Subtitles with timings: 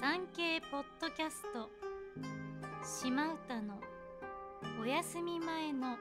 [0.00, 1.68] 産経ポッドキャスト。
[2.82, 3.78] 島唄の
[4.80, 5.98] お休み前の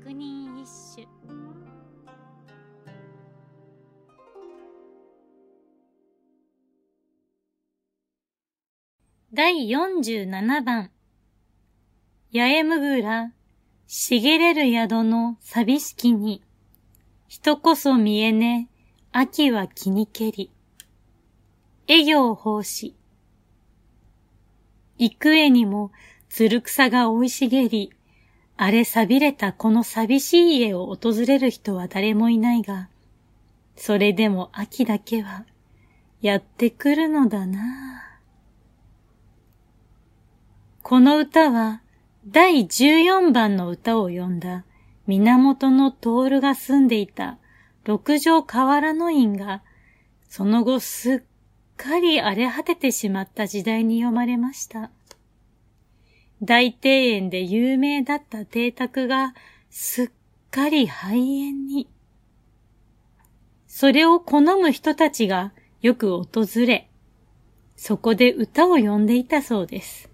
[0.00, 1.06] 百人一首。
[9.34, 10.90] 第47番。
[12.32, 13.30] 八重むぐら
[13.86, 16.42] 茂れる宿の寂しきに。
[17.28, 18.70] 人こそ見えね
[19.12, 20.50] 秋は気にけり。
[21.88, 22.94] 営業奉仕。
[24.98, 25.90] 幾重にも
[26.28, 27.92] 鶴草が生い茂り、
[28.56, 32.88] 荒れ錆びれたこの寂しい家を訪れる人は誰もいないが、
[33.76, 35.44] それでも秋だけは
[36.20, 38.20] やってくるのだな。
[40.82, 41.80] この歌は
[42.26, 44.64] 第14番の歌を読んだ
[45.06, 47.38] 源の徹が住んでいた
[47.84, 49.62] 六条河原の院が、
[50.28, 51.22] その後すっ
[51.76, 54.90] かり荒れ果ててしまった時代に読まれました。
[56.42, 59.34] 大庭園で有名だった邸宅が
[59.70, 60.10] すっ
[60.50, 61.88] かり廃園に。
[63.66, 66.88] それを好む人たちがよく訪れ、
[67.76, 70.10] そこで歌を詠んでいたそうです。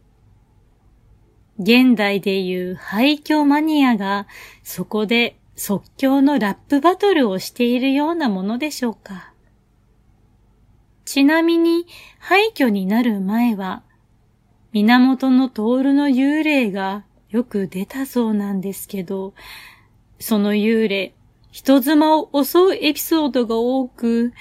[1.59, 4.27] 現代でいう廃墟マニアが
[4.63, 9.35] そこで即興のラップバトルをしているようなものでしょうか。
[11.11, 11.89] ちなみに
[12.21, 13.83] 廃墟になる前は、
[14.71, 19.35] 源の徹の幽霊がよく出たそうなんですけど、
[20.21, 21.13] その幽霊、
[21.51, 24.33] 人妻を襲うエピソードが多く、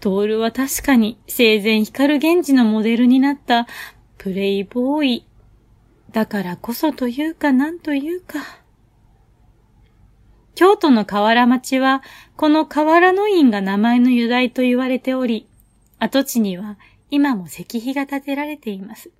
[0.00, 3.68] 徹は確かに生前光源氏のモデルになった
[4.18, 5.26] プレイボーイ。
[6.10, 8.40] だからこそというかなんというか。
[10.56, 12.02] 京都の河原町は、
[12.34, 15.46] この河原の院が名前の由来と言われており、
[15.98, 16.78] 跡地には
[17.10, 19.10] 今も石碑が建てられています。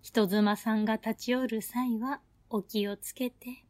[0.00, 3.64] 人妻さんが立ち寄る際はお気をつけて。